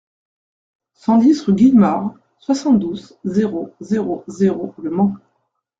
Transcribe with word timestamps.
cent 0.95 1.19
dix 1.19 1.39
rue 1.43 1.53
Guillemare, 1.53 2.15
soixante-douze, 2.39 3.19
zéro 3.23 3.69
zéro 3.81 4.23
zéro, 4.27 4.73
Le 4.81 4.89
Mans 4.89 5.15